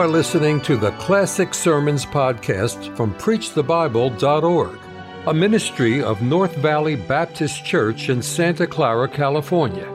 are 0.00 0.08
listening 0.08 0.62
to 0.62 0.78
the 0.78 0.92
Classic 0.92 1.52
Sermons 1.52 2.06
podcast 2.06 2.96
from 2.96 3.12
PreachTheBible.org, 3.16 4.78
a 5.26 5.34
ministry 5.34 6.02
of 6.02 6.22
North 6.22 6.56
Valley 6.56 6.96
Baptist 6.96 7.66
Church 7.66 8.08
in 8.08 8.22
Santa 8.22 8.66
Clara, 8.66 9.06
California. 9.06 9.86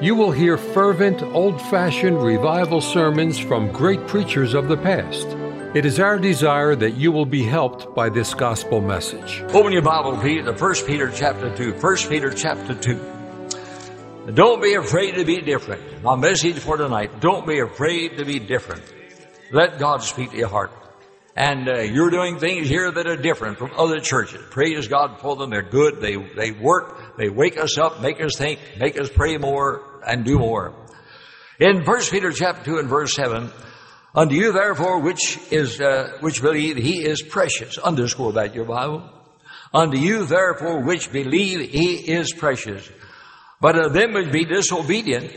You 0.00 0.16
will 0.16 0.32
hear 0.32 0.56
fervent, 0.56 1.22
old 1.22 1.62
fashioned 1.70 2.20
revival 2.20 2.80
sermons 2.80 3.38
from 3.38 3.70
great 3.70 4.04
preachers 4.08 4.52
of 4.52 4.66
the 4.66 4.76
past. 4.76 5.28
It 5.76 5.86
is 5.86 6.00
our 6.00 6.18
desire 6.18 6.74
that 6.74 6.96
you 6.96 7.12
will 7.12 7.26
be 7.26 7.44
helped 7.44 7.94
by 7.94 8.08
this 8.08 8.34
gospel 8.34 8.80
message. 8.80 9.44
Open 9.50 9.72
your 9.72 9.82
Bible, 9.82 10.20
to 10.20 10.52
1 10.52 10.74
Peter 10.88 11.08
chapter 11.14 11.56
2. 11.56 11.74
1 11.74 11.96
Peter 12.08 12.32
chapter 12.32 12.74
2. 12.74 14.32
Don't 14.34 14.60
be 14.60 14.74
afraid 14.74 15.12
to 15.12 15.24
be 15.24 15.40
different. 15.40 16.02
My 16.02 16.16
message 16.16 16.58
for 16.58 16.76
tonight, 16.76 17.20
don't 17.20 17.46
be 17.46 17.60
afraid 17.60 18.18
to 18.18 18.24
be 18.24 18.40
different. 18.40 18.82
Let 19.52 19.78
God 19.78 20.02
speak 20.02 20.30
to 20.30 20.36
your 20.36 20.48
heart. 20.48 20.72
And 21.36 21.68
uh, 21.68 21.80
you're 21.80 22.10
doing 22.10 22.38
things 22.38 22.68
here 22.68 22.90
that 22.90 23.06
are 23.06 23.16
different 23.16 23.58
from 23.58 23.70
other 23.76 24.00
churches. 24.00 24.42
Praise 24.50 24.88
God 24.88 25.20
for 25.20 25.36
them. 25.36 25.50
They're 25.50 25.62
good. 25.62 26.00
They, 26.00 26.16
they 26.16 26.52
work. 26.52 27.16
They 27.16 27.28
wake 27.28 27.58
us 27.58 27.78
up, 27.78 28.00
make 28.00 28.20
us 28.20 28.36
think, 28.36 28.60
make 28.78 28.98
us 29.00 29.08
pray 29.08 29.36
more, 29.38 30.00
and 30.06 30.24
do 30.24 30.38
more. 30.38 30.74
In 31.58 31.84
1 31.84 32.00
Peter 32.10 32.32
chapter 32.32 32.64
2 32.64 32.78
and 32.78 32.88
verse 32.88 33.14
7, 33.14 33.50
Unto 34.14 34.34
you 34.34 34.52
therefore 34.52 35.00
which 35.00 35.38
is, 35.50 35.80
uh, 35.80 36.18
which 36.20 36.42
believe 36.42 36.76
he 36.76 37.02
is 37.02 37.22
precious. 37.22 37.78
Underscore 37.78 38.34
that 38.34 38.54
your 38.54 38.66
Bible. 38.66 39.08
Unto 39.72 39.96
you 39.96 40.26
therefore 40.26 40.80
which 40.80 41.12
believe 41.12 41.70
he 41.70 41.94
is 41.94 42.32
precious. 42.32 42.90
But 43.60 43.78
of 43.78 43.94
them 43.94 44.12
which 44.12 44.30
be 44.30 44.44
disobedient, 44.44 45.32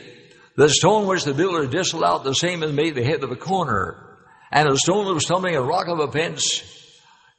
the 0.56 0.70
stone 0.70 1.06
which 1.06 1.24
the 1.24 1.34
builder 1.34 1.68
disallowed, 1.68 2.24
the 2.24 2.34
same 2.34 2.64
as 2.64 2.74
made 2.74 2.96
the 2.96 3.04
head 3.04 3.24
of 3.24 3.32
a 3.32 3.36
corner, 3.38 4.05
and 4.52 4.70
a 4.70 4.78
stone 4.78 5.08
of 5.08 5.22
stumbling, 5.22 5.56
a 5.56 5.62
rock 5.62 5.88
of 5.88 6.00
offense, 6.00 6.64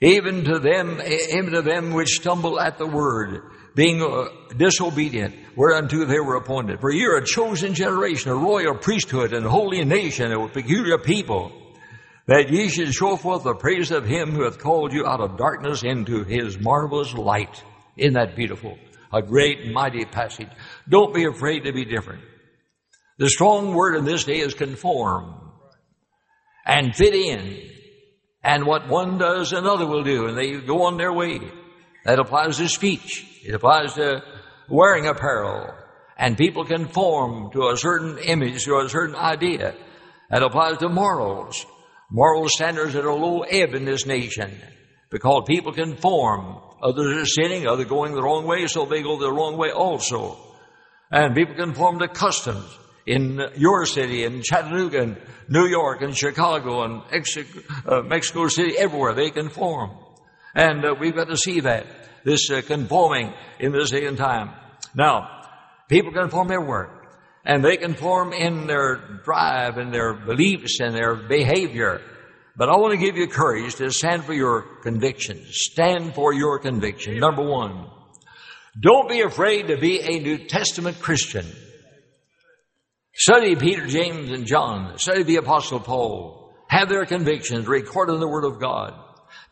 even 0.01 0.45
to 0.45 0.59
them, 0.59 1.01
even 1.01 1.53
to 1.53 1.63
them 1.63 1.93
which 1.93 2.17
stumble 2.17 2.61
at 2.61 2.79
the 2.79 2.87
word, 2.87 3.43
being 3.75 4.03
uh, 4.03 4.29
disobedient, 4.57 5.35
whereunto 5.55 6.05
they 6.05 6.21
were 6.21 6.37
appointed. 6.37 6.81
For 6.81 6.91
you 6.91 7.11
are 7.11 7.19
a 7.19 7.27
chosen 7.27 7.75
generation, 7.75 8.31
a 8.31 8.35
royal 8.35 8.75
priesthood, 8.75 9.33
and 9.33 9.47
a 9.47 9.51
holy 9.51 9.85
nation, 9.85 10.33
a 10.33 10.49
peculiar 10.49 10.99
people, 10.99 11.53
that 12.27 12.51
ye 12.51 12.69
should 12.69 12.93
show 12.93 13.17
forth 13.17 13.45
the 13.45 13.55
praise 13.55 13.91
of 13.91 14.05
him 14.05 14.33
who 14.33 14.45
hath 14.45 14.59
called 14.59 14.93
you 14.93 15.07
out 15.07 15.21
of 15.21 15.39
darkness 15.39 15.83
into 15.83 16.25
his 16.25 16.59
marvelous 16.59 17.15
light. 17.15 17.63
Isn't 17.97 18.15
that 18.15 18.37
beautiful? 18.37 18.77
A 19.13 19.23
great 19.23 19.73
mighty 19.73 20.05
passage. 20.05 20.49
Don't 20.89 21.15
be 21.15 21.25
afraid 21.25 21.61
to 21.61 21.73
be 21.73 21.85
different. 21.85 22.23
The 23.19 23.31
strong 23.31 23.75
word 23.75 23.97
in 23.97 24.05
this 24.05 24.25
day 24.25 24.41
is 24.41 24.53
conform 24.53 25.46
and 26.67 26.95
fit 26.95 27.15
in. 27.15 27.71
And 28.43 28.67
what 28.67 28.89
one 28.89 29.19
does, 29.19 29.53
another 29.53 29.87
will 29.87 30.05
do, 30.05 30.27
and 30.27 30.37
they 30.37 30.59
go 30.61 30.83
on 30.83 30.97
their 30.97 31.13
way. 31.13 31.41
That 32.05 32.19
applies 32.19 32.59
to 32.59 32.69
speech. 32.69 33.27
It 33.45 33.55
applies 33.55 33.95
to 33.95 34.23
wearing 34.69 35.07
apparel. 35.07 35.75
And 36.19 36.37
people 36.37 36.65
conform 36.65 37.51
to 37.53 37.69
a 37.69 37.77
certain 37.77 38.19
image, 38.19 38.65
to 38.65 38.79
a 38.79 38.89
certain 38.89 39.17
idea. 39.17 39.75
That 40.31 40.43
applies 40.43 40.79
to 40.79 40.89
morals. 40.89 41.65
Moral 42.11 42.49
standards 42.49 42.95
that 42.95 43.05
are 43.05 43.13
low 43.13 43.41
ebb 43.43 43.75
in 43.75 43.85
this 43.85 44.07
nation. 44.07 44.57
Because 45.11 45.45
people 45.47 45.73
conform. 45.73 46.59
Others 46.83 47.23
are 47.23 47.27
sinning, 47.27 47.67
others 47.67 47.87
going 47.87 48.15
the 48.15 48.23
wrong 48.23 48.47
way, 48.47 48.67
so 48.67 48.87
they 48.87 49.03
go 49.03 49.19
the 49.19 49.33
wrong 49.33 49.57
way 49.57 49.71
also. 49.71 50.39
And 51.11 51.35
people 51.35 51.55
conform 51.55 51.99
to 51.99 52.09
customs 52.09 52.79
in 53.07 53.41
your 53.57 53.87
city, 53.87 54.25
in 54.25 54.43
Chattanooga, 54.43 55.01
and 55.01 55.17
New 55.49 55.67
York, 55.67 56.03
and 56.03 56.17
Chicago, 56.17 56.83
and 56.83 57.03
uh, 57.87 58.03
Mexico 58.03 58.49
City, 58.49 58.77
everywhere 58.77 59.15
they 59.15 59.31
conform. 59.31 59.93
And 60.55 60.85
uh, 60.85 60.95
we've 60.99 61.15
got 61.15 61.29
to 61.29 61.37
see 61.37 61.61
that, 61.61 61.87
this 62.25 62.51
uh, 62.51 62.63
conforming 62.67 63.33
in 63.61 63.73
this 63.73 63.91
day 63.91 64.07
and 64.07 64.17
time. 64.19 64.51
Now, 64.95 65.29
people 65.89 66.13
conform 66.13 66.51
everywhere. 66.51 66.91
And 67.45 67.65
they 67.65 67.77
conform 67.77 68.33
in 68.33 68.67
their 68.67 69.21
drive 69.25 69.79
and 69.79 69.95
their 69.95 70.15
beliefs 70.15 70.81
and 70.81 70.93
their 70.93 71.15
behavior. 71.15 72.01
But 72.57 72.71
I 72.71 72.77
want 72.77 72.93
to 72.93 72.99
give 72.99 73.17
you 73.17 73.29
courage 73.29 73.77
to 73.77 73.89
stand 73.93 74.25
for 74.25 74.33
your 74.33 74.63
convictions. 74.83 75.47
Stand 75.53 76.15
for 76.15 76.35
your 76.35 76.59
conviction. 76.59 77.17
Number 77.19 77.43
one, 77.49 77.87
don't 78.81 79.09
be 79.09 79.21
afraid 79.21 79.69
to 79.69 79.77
be 79.77 80.01
a 80.01 80.19
New 80.19 80.39
Testament 80.49 80.99
Christian. 80.99 81.47
Study 83.17 83.57
Peter, 83.57 83.87
James, 83.87 84.31
and 84.31 84.47
John. 84.47 84.99
Study 84.99 85.23
the 85.23 85.37
Apostle 85.37 85.81
Paul. 85.81 86.53
Have 86.69 86.89
their 86.89 87.07
convictions 87.07 87.67
recorded 87.67 88.15
in 88.15 88.21
the 88.21 88.29
Word 88.29 88.45
of 88.45 88.61
God. 88.61 88.95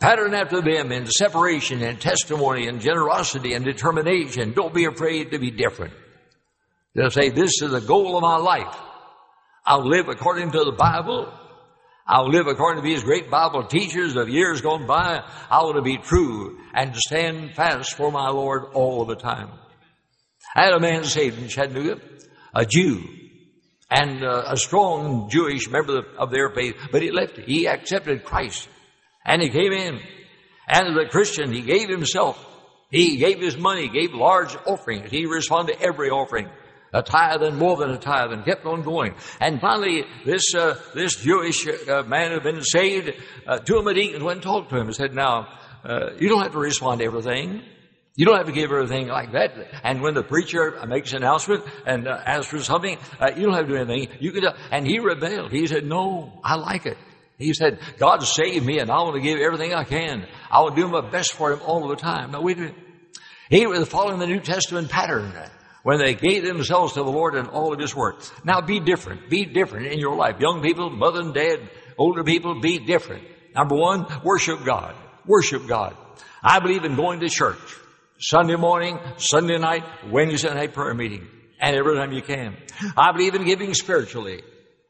Pattern 0.00 0.34
after 0.34 0.60
them 0.60 0.92
in 0.92 1.06
separation 1.06 1.82
and 1.82 2.00
testimony 2.00 2.66
and 2.66 2.80
generosity 2.80 3.54
and 3.54 3.64
determination. 3.64 4.52
Don't 4.52 4.74
be 4.74 4.84
afraid 4.84 5.30
to 5.30 5.38
be 5.38 5.50
different. 5.50 5.94
They'll 6.94 7.10
say, 7.10 7.30
this 7.30 7.62
is 7.62 7.70
the 7.70 7.80
goal 7.80 8.16
of 8.16 8.22
my 8.22 8.36
life. 8.36 8.76
I'll 9.64 9.86
live 9.86 10.08
according 10.08 10.50
to 10.52 10.64
the 10.64 10.72
Bible 10.72 11.32
I'll 12.06 12.28
live 12.28 12.48
according 12.48 12.82
to 12.82 12.88
these 12.88 13.02
great 13.02 13.30
Bible 13.30 13.64
teachers 13.64 14.14
of 14.16 14.28
years 14.28 14.60
gone 14.60 14.86
by. 14.86 15.22
I 15.50 15.62
want 15.62 15.76
to 15.76 15.82
be 15.82 15.96
true 15.96 16.58
and 16.74 16.94
stand 16.94 17.54
fast 17.54 17.94
for 17.94 18.12
my 18.12 18.28
Lord 18.28 18.64
all 18.74 19.06
the 19.06 19.16
time. 19.16 19.48
I 20.54 20.64
had 20.64 20.74
a 20.74 20.80
man 20.80 21.04
saved 21.04 21.38
in 21.38 21.48
Chattanooga, 21.48 22.00
a 22.54 22.66
Jew, 22.66 23.08
and 23.90 24.24
uh, 24.24 24.44
a 24.46 24.56
strong 24.56 25.28
Jewish 25.30 25.68
member 25.68 26.02
of 26.18 26.30
their 26.30 26.50
faith, 26.50 26.76
but 26.90 27.02
he 27.02 27.10
left. 27.10 27.38
He 27.38 27.68
accepted 27.68 28.24
Christ, 28.24 28.68
and 29.24 29.42
he 29.42 29.50
came 29.50 29.72
in. 29.72 30.00
And 30.66 30.88
as 30.88 31.06
a 31.06 31.10
Christian, 31.10 31.52
he 31.52 31.60
gave 31.60 31.88
himself. 31.88 32.42
He 32.90 33.16
gave 33.16 33.40
his 33.40 33.56
money, 33.56 33.88
gave 33.88 34.14
large 34.14 34.56
offerings. 34.66 35.10
He 35.10 35.26
responded 35.26 35.78
to 35.78 35.82
every 35.82 36.10
offering 36.10 36.48
a 36.94 37.02
tithe 37.02 37.42
and 37.42 37.58
more 37.58 37.76
than 37.76 37.90
a 37.90 37.98
tithe 37.98 38.30
and 38.30 38.44
kept 38.44 38.64
on 38.64 38.82
going. 38.82 39.14
And 39.40 39.60
finally, 39.60 40.04
this, 40.24 40.54
uh, 40.54 40.80
this 40.94 41.16
Jewish 41.16 41.66
uh, 41.66 42.04
man 42.04 42.30
had 42.30 42.44
been 42.44 42.62
saved, 42.62 43.12
uh, 43.46 43.58
deacons 43.58 44.22
went 44.22 44.36
and 44.36 44.42
talked 44.42 44.70
to 44.70 44.76
him 44.76 44.86
and 44.86 44.94
said, 44.94 45.12
now, 45.12 45.48
uh, 45.84 46.10
you 46.18 46.28
don't 46.28 46.42
have 46.42 46.52
to 46.52 46.58
respond 46.58 47.00
to 47.00 47.06
everything. 47.06 47.62
You 48.16 48.26
don't 48.26 48.36
have 48.36 48.46
to 48.46 48.52
give 48.52 48.70
everything 48.70 49.08
like 49.08 49.32
that. 49.32 49.52
And 49.82 50.00
when 50.00 50.14
the 50.14 50.22
preacher 50.22 50.78
makes 50.86 51.12
an 51.12 51.18
announcement 51.18 51.64
and 51.84 52.06
uh, 52.06 52.20
asks 52.24 52.46
for 52.46 52.60
something, 52.60 52.96
uh, 53.18 53.32
you 53.36 53.46
don't 53.46 53.54
have 53.54 53.66
to 53.66 53.72
do 53.72 53.76
anything. 53.76 54.16
You 54.20 54.30
could, 54.30 54.44
and 54.70 54.86
he 54.86 55.00
rebelled. 55.00 55.50
He 55.50 55.66
said, 55.66 55.84
no, 55.84 56.40
I 56.44 56.54
like 56.54 56.86
it. 56.86 56.96
He 57.38 57.52
said, 57.54 57.80
God 57.98 58.22
saved 58.22 58.64
me 58.64 58.78
and 58.78 58.90
I 58.90 59.02
want 59.02 59.16
to 59.16 59.20
give 59.20 59.40
everything 59.40 59.74
I 59.74 59.82
can. 59.82 60.26
I 60.50 60.60
will 60.60 60.70
do 60.70 60.86
my 60.86 61.10
best 61.10 61.32
for 61.32 61.52
him 61.52 61.60
all 61.66 61.88
the 61.88 61.96
time. 61.96 62.30
Now 62.30 62.42
wait 62.42 62.58
a 62.58 62.60
minute. 62.60 62.76
He 63.50 63.66
was 63.66 63.88
following 63.88 64.20
the 64.20 64.26
New 64.26 64.40
Testament 64.40 64.88
pattern 64.88 65.32
when 65.82 65.98
they 65.98 66.14
gave 66.14 66.44
themselves 66.44 66.94
to 66.94 67.02
the 67.02 67.10
Lord 67.10 67.34
and 67.34 67.48
all 67.48 67.72
of 67.72 67.78
His 67.78 67.94
work. 67.94 68.22
Now 68.44 68.60
be 68.60 68.80
different. 68.80 69.28
Be 69.28 69.44
different 69.44 69.86
in 69.86 69.98
your 69.98 70.16
life. 70.16 70.40
Young 70.40 70.62
people, 70.62 70.88
mother 70.90 71.20
and 71.20 71.34
dad, 71.34 71.60
older 71.98 72.24
people, 72.24 72.60
be 72.60 72.78
different. 72.78 73.24
Number 73.54 73.74
one, 73.74 74.06
worship 74.24 74.64
God. 74.64 74.96
Worship 75.26 75.66
God. 75.66 75.96
I 76.42 76.58
believe 76.60 76.84
in 76.84 76.96
going 76.96 77.20
to 77.20 77.28
church. 77.28 77.58
Sunday 78.18 78.56
morning, 78.56 78.98
Sunday 79.16 79.58
night, 79.58 79.84
Wednesday 80.08 80.54
night 80.54 80.72
prayer 80.72 80.94
meeting. 80.94 81.26
And 81.60 81.76
every 81.76 81.96
time 81.96 82.12
you 82.12 82.22
can. 82.22 82.56
I 82.96 83.12
believe 83.12 83.34
in 83.34 83.44
giving 83.44 83.74
spiritually. 83.74 84.42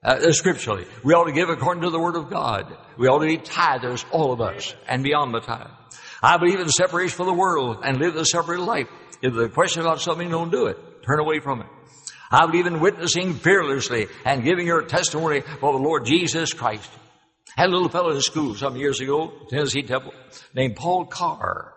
Uh, 0.03 0.33
scripturally. 0.33 0.85
We 1.03 1.15
ought 1.15 1.25
to 1.25 1.33
give 1.33 1.49
according 1.49 1.83
to 1.85 1.91
the 1.91 1.99
Word 1.99 2.17
of 2.17 2.29
God. 2.29 2.77
We 2.99 3.09
ought 3.09 3.21
to 3.21 3.27
be 3.27 3.39
tithers, 3.39 4.05
all 4.11 4.33
of 4.33 4.41
us, 4.43 4.75
and 4.87 5.03
beyond 5.03 5.33
the 5.33 5.41
tithe. 5.41 5.71
I 6.23 6.37
believe 6.37 6.61
in 6.61 6.69
separation 6.69 7.17
from 7.17 7.27
the 7.27 7.33
world 7.33 7.79
and 7.83 7.99
live 7.99 8.15
a 8.17 8.27
separate 8.27 8.61
life. 8.61 8.89
If 9.23 9.33
the 9.33 9.49
question 9.49 9.81
about 9.81 10.03
something, 10.03 10.29
don't 10.31 10.51
do 10.51 10.67
it. 10.67 10.77
Turn 11.07 11.21
away 11.21 11.41
from 11.41 11.61
it. 11.61 11.67
I 12.31 12.47
believe 12.47 12.67
in 12.67 12.81
witnessing 12.81 13.35
fearlessly 13.35 14.09
and 14.27 14.43
giving 14.43 14.67
your 14.67 14.83
testimony 14.83 15.41
for 15.41 15.73
the 15.73 15.79
Lord 15.79 16.05
Jesus 16.05 16.53
Christ. 16.53 16.91
Had 17.57 17.69
a 17.69 17.73
little 17.73 17.89
fellow 17.89 18.11
in 18.11 18.21
school 18.21 18.55
some 18.55 18.77
years 18.77 19.01
ago, 19.01 19.33
Tennessee 19.49 19.83
Temple, 19.83 20.13
named 20.55 20.77
Paul 20.77 21.07
Carr. 21.07 21.74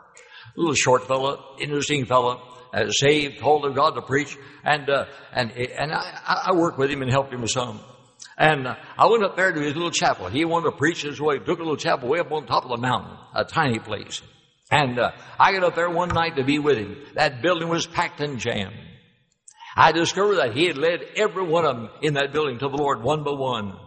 A 0.57 0.59
little 0.59 0.75
short 0.75 1.07
fellow, 1.07 1.55
interesting 1.59 2.05
fellow, 2.05 2.41
uh, 2.73 2.89
saved, 2.89 3.39
called 3.39 3.65
of 3.65 3.75
God 3.75 3.91
to 3.91 4.01
preach, 4.01 4.35
and 4.63 4.89
uh, 4.89 5.05
and 5.31 5.51
and 5.51 5.93
I, 5.93 6.47
I 6.47 6.53
worked 6.53 6.79
with 6.79 6.89
him 6.89 7.03
and 7.03 7.11
helped 7.11 7.31
him 7.31 7.41
with 7.41 7.51
some. 7.51 7.79
And 8.37 8.67
uh, 8.67 8.75
I 8.97 9.07
went 9.07 9.23
up 9.23 9.35
there 9.35 9.51
to 9.51 9.59
his 9.59 9.75
little 9.75 9.91
chapel. 9.91 10.27
He 10.27 10.45
wanted 10.45 10.71
to 10.71 10.77
preach 10.77 11.03
his 11.03 11.21
way. 11.21 11.37
Took 11.37 11.59
a 11.59 11.63
little 11.63 11.77
chapel 11.77 12.09
way 12.09 12.19
up 12.19 12.31
on 12.31 12.45
top 12.45 12.63
of 12.63 12.69
the 12.69 12.77
mountain, 12.77 13.17
a 13.35 13.43
tiny 13.45 13.79
place. 13.79 14.21
And 14.69 14.99
uh, 14.99 15.11
I 15.39 15.53
got 15.53 15.63
up 15.63 15.75
there 15.75 15.89
one 15.89 16.09
night 16.09 16.35
to 16.35 16.43
be 16.43 16.59
with 16.59 16.77
him. 16.77 16.97
That 17.15 17.41
building 17.41 17.69
was 17.69 17.87
packed 17.87 18.19
and 18.19 18.39
jammed. 18.39 18.75
I 19.75 19.91
discovered 19.91 20.37
that 20.37 20.55
he 20.55 20.65
had 20.65 20.77
led 20.77 21.01
every 21.15 21.43
one 21.43 21.65
of 21.65 21.75
them 21.75 21.89
in 22.01 22.15
that 22.15 22.33
building 22.33 22.57
to 22.59 22.67
the 22.67 22.75
Lord 22.75 23.01
one 23.01 23.23
by 23.23 23.31
one. 23.31 23.77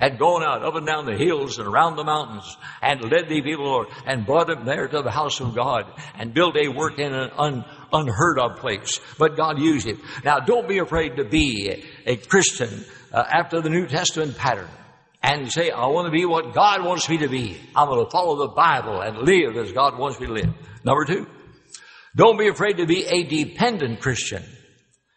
Had 0.00 0.18
gone 0.18 0.42
out 0.42 0.64
up 0.64 0.74
and 0.76 0.86
down 0.86 1.04
the 1.04 1.16
hills 1.16 1.58
and 1.58 1.68
around 1.68 1.96
the 1.96 2.04
mountains 2.04 2.56
and 2.80 3.02
led 3.02 3.28
the 3.28 3.42
people, 3.42 3.66
Lord, 3.66 3.88
and 4.06 4.24
brought 4.24 4.46
them 4.46 4.64
there 4.64 4.88
to 4.88 5.02
the 5.02 5.10
house 5.10 5.40
of 5.40 5.54
God 5.54 5.84
and 6.14 6.32
built 6.32 6.56
a 6.56 6.68
work 6.68 6.98
in 6.98 7.12
an 7.12 7.30
un, 7.36 7.64
unheard 7.92 8.38
of 8.38 8.56
place. 8.56 8.98
But 9.18 9.36
God 9.36 9.60
used 9.60 9.86
him. 9.86 10.00
Now 10.24 10.38
don't 10.38 10.68
be 10.68 10.78
afraid 10.78 11.16
to 11.16 11.24
be 11.24 11.84
a 12.06 12.16
Christian 12.16 12.84
uh, 13.12 13.24
after 13.28 13.60
the 13.60 13.68
New 13.68 13.86
Testament 13.86 14.36
pattern. 14.38 14.68
and 15.22 15.52
say, 15.52 15.70
I 15.70 15.86
want 15.88 16.06
to 16.06 16.10
be 16.10 16.24
what 16.24 16.54
God 16.54 16.84
wants 16.84 17.08
me 17.08 17.18
to 17.18 17.28
be. 17.28 17.58
I'm 17.76 17.88
going 17.88 18.04
to 18.04 18.10
follow 18.10 18.46
the 18.46 18.54
Bible 18.54 19.02
and 19.02 19.18
live 19.18 19.56
as 19.56 19.72
God 19.72 19.98
wants 19.98 20.18
me 20.18 20.26
to 20.28 20.32
live. 20.32 20.54
Number 20.82 21.04
two, 21.04 21.26
don't 22.16 22.38
be 22.38 22.48
afraid 22.48 22.78
to 22.78 22.86
be 22.86 23.04
a 23.04 23.22
dependent 23.22 24.00
Christian. 24.00 24.42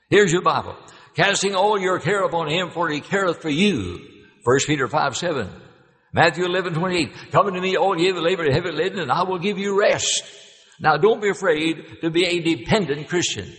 Here's 0.10 0.32
your 0.32 0.42
Bible. 0.42 0.76
Casting 1.16 1.56
all 1.56 1.80
your 1.80 2.00
care 2.00 2.24
upon 2.24 2.50
Him, 2.50 2.72
for 2.72 2.90
He 2.90 3.00
careth 3.00 3.42
for 3.42 3.50
you. 3.50 4.13
1 4.44 4.60
Peter 4.68 4.88
5, 4.88 5.18
7. 5.18 5.50
Matthew 6.12 6.46
11, 6.46 6.74
28. 6.76 7.32
Come 7.32 7.48
unto 7.48 7.60
me, 7.60 7.76
all 7.76 8.00
ye 8.00 8.12
that 8.12 8.22
labor 8.22 8.44
and 8.44 8.54
heavy 8.54 8.72
laden, 8.72 9.00
and 9.00 9.12
I 9.12 9.24
will 9.24 9.40
give 9.40 9.58
you 9.58 9.80
rest. 9.80 10.24
Now 10.80 10.98
don't 10.98 11.22
be 11.22 11.30
afraid 11.30 12.02
to 12.02 12.12
be 12.12 12.26
a 12.26 12.40
dependent 12.40 13.10
Christian. 13.10 13.52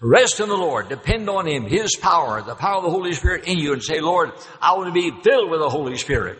Rest 0.00 0.40
in 0.40 0.48
the 0.48 0.56
Lord. 0.56 0.88
Depend 0.88 1.28
on 1.28 1.46
Him, 1.46 1.64
His 1.64 1.94
power, 1.94 2.42
the 2.42 2.56
power 2.56 2.78
of 2.78 2.84
the 2.84 2.90
Holy 2.90 3.12
Spirit 3.12 3.46
in 3.46 3.58
you, 3.58 3.72
and 3.72 3.82
say, 3.82 4.00
Lord, 4.00 4.32
I 4.60 4.72
want 4.76 4.92
to 4.92 4.92
be 4.92 5.12
filled 5.22 5.50
with 5.50 5.60
the 5.60 5.68
Holy 5.68 5.96
Spirit. 5.96 6.38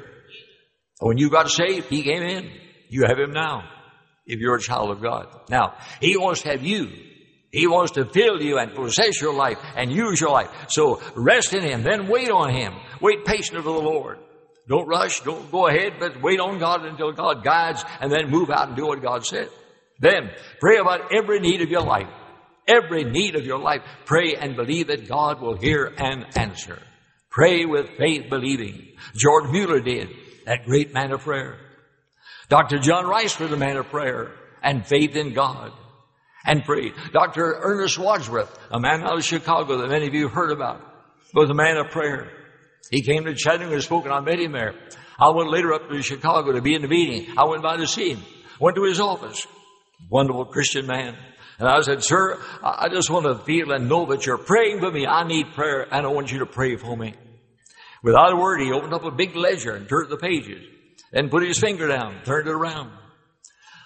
When 0.99 1.17
you 1.19 1.31
got 1.31 1.49
saved, 1.49 1.87
He 1.87 2.03
came 2.03 2.23
in. 2.23 2.51
You 2.89 3.05
have 3.07 3.19
Him 3.19 3.31
now, 3.31 3.63
if 4.27 4.41
you're 4.41 4.57
a 4.57 4.61
child 4.61 4.91
of 4.91 5.01
God. 5.01 5.29
Now, 5.49 5.75
He 6.01 6.17
wants 6.17 6.43
to 6.43 6.51
have 6.51 6.65
you. 6.65 6.91
He 7.53 7.69
wants 7.69 7.93
to 7.93 8.07
fill 8.07 8.43
you 8.43 8.59
and 8.59 8.75
possess 8.75 9.21
your 9.21 9.35
life 9.35 9.59
and 9.77 9.93
use 9.93 10.21
your 10.21 10.31
life. 10.31 10.51
So 10.69 11.01
rest 11.15 11.55
in 11.55 11.63
Him, 11.63 11.85
then 11.85 12.09
wait 12.09 12.31
on 12.31 12.53
Him. 12.53 12.75
Wait 13.01 13.25
patiently 13.25 13.63
for 13.63 13.75
the 13.75 13.89
Lord. 13.89 14.19
Don't 14.69 14.89
rush, 14.89 15.21
don't 15.21 15.51
go 15.53 15.69
ahead, 15.69 15.95
but 16.01 16.21
wait 16.23 16.41
on 16.41 16.59
God 16.59 16.85
until 16.85 17.13
God 17.13 17.45
guides 17.45 17.85
and 18.01 18.11
then 18.11 18.31
move 18.31 18.51
out 18.51 18.69
and 18.69 18.77
do 18.77 18.87
what 18.87 19.03
God 19.03 19.25
said. 19.25 19.49
Then 20.01 20.31
pray 20.61 20.79
about 20.79 21.15
every 21.15 21.39
need 21.39 21.61
of 21.61 21.69
your 21.69 21.83
life 21.83 22.09
every 22.67 23.05
need 23.05 23.37
of 23.37 23.45
your 23.45 23.59
life. 23.59 23.83
Pray 24.05 24.35
and 24.35 24.57
believe 24.57 24.89
that 24.89 25.09
God 25.09 25.41
will 25.41 25.57
hear 25.57 25.93
and 25.97 26.27
answer. 26.37 26.79
Pray 27.31 27.65
with 27.65 27.97
faith 27.97 28.29
believing. 28.29 28.89
George 29.15 29.51
Mueller 29.51 29.81
did, 29.81 30.11
that 30.47 30.65
great 30.65 30.93
man 30.93 31.13
of 31.13 31.21
prayer. 31.21 31.59
Dr. 32.49 32.79
John 32.79 33.07
Rice 33.07 33.39
was 33.39 33.53
a 33.53 33.57
man 33.57 33.77
of 33.77 33.89
prayer 33.89 34.33
and 34.63 34.87
faith 34.87 35.17
in 35.17 35.33
God 35.33 35.73
and 36.45 36.65
prayed. 36.65 36.93
Dr. 37.13 37.59
Ernest 37.61 37.99
Wadsworth, 37.99 38.59
a 38.71 38.81
man 38.81 39.03
out 39.03 39.17
of 39.17 39.25
Chicago 39.25 39.79
that 39.79 39.89
many 39.89 40.07
of 40.07 40.15
you 40.15 40.25
have 40.25 40.33
heard 40.33 40.51
about, 40.51 40.81
was 41.35 41.51
a 41.51 41.55
man 41.55 41.77
of 41.77 41.91
prayer. 41.91 42.31
He 42.91 43.03
came 43.03 43.25
to 43.25 43.35
Chattanooga 43.35 43.75
and 43.75 43.83
spoke 43.83 44.05
and 44.05 44.13
I 44.13 44.21
met 44.21 44.39
him 44.39 44.53
there. 44.53 44.75
I 45.19 45.31
went 45.31 45.51
later 45.51 45.73
up 45.73 45.89
to 45.89 46.03
Chicago 46.03 46.53
to 46.53 46.61
be 46.61 46.75
in 46.75 46.83
the 46.83 46.89
meeting. 46.89 47.35
I 47.39 47.45
went 47.45 47.63
by 47.63 47.77
to 47.77 47.87
see 47.87 48.15
him. 48.15 48.23
Went 48.61 48.77
to 48.77 48.85
his 48.85 49.01
office. 49.01 49.47
Wonderful 50.11 50.47
Christian 50.47 50.87
man. 50.87 51.17
And 51.59 51.69
I 51.69 51.81
said, 51.83 52.03
Sir, 52.03 52.41
I 52.63 52.89
just 52.89 53.09
want 53.09 53.27
to 53.27 53.37
feel 53.45 53.73
and 53.73 53.89
know 53.89 54.07
that 54.07 54.27
you're 54.27 54.39
praying 54.39 54.81
for 54.81 54.91
me. 54.91 55.07
I 55.07 55.25
need 55.27 55.53
prayer 55.55 55.87
and 55.95 56.07
I 56.07 56.11
want 56.11 56.33
you 56.33 56.41
to 56.41 56.47
pray 56.47 56.77
for 56.77 56.97
me. 56.97 57.15
Without 58.03 58.33
a 58.33 58.37
word, 58.37 58.61
he 58.61 58.73
opened 58.73 58.95
up 58.95 59.05
a 59.05 59.13
big 59.13 59.37
ledger 59.37 59.77
and 59.77 59.89
turned 59.89 60.11
the 60.11 60.17
pages. 60.17 60.65
and 61.13 61.31
put 61.31 61.43
his 61.43 61.59
finger 61.59 61.89
down, 61.89 62.23
turned 62.25 62.49
it 62.49 62.53
around. 62.53 62.91